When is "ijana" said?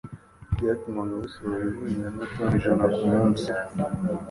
2.59-2.85